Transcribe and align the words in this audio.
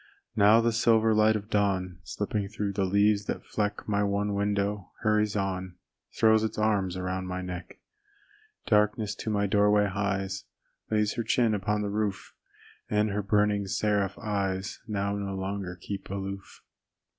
Now 0.35 0.61
the 0.61 0.71
silver 0.71 1.13
light 1.13 1.35
of 1.35 1.51
dawn 1.51 1.99
Slipping 2.01 2.47
through 2.49 2.73
the 2.73 2.85
leaves 2.85 3.25
that 3.25 3.45
fleck 3.45 3.87
My 3.87 4.01
one 4.03 4.33
window, 4.33 4.89
hurries 5.01 5.35
on, 5.35 5.75
Throws 6.17 6.43
its 6.43 6.57
arms 6.57 6.97
around 6.97 7.27
my 7.27 7.43
neck. 7.43 7.77
Darkness 8.65 9.13
to 9.13 9.29
my 9.29 9.45
doorway 9.45 9.87
hies, 9.87 10.45
Lays 10.89 11.13
her 11.17 11.23
chin 11.23 11.53
upon 11.53 11.83
the 11.83 11.89
roof, 11.91 12.33
And 12.89 13.11
her 13.11 13.21
burning 13.21 13.67
seraph 13.67 14.17
eyes 14.17 14.79
Now 14.87 15.15
no 15.15 15.35
longer 15.35 15.75
keep 15.79 16.09
aloof. 16.09 16.63